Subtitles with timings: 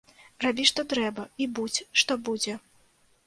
[0.43, 2.57] Рабі што трэба, і будзь што будзе!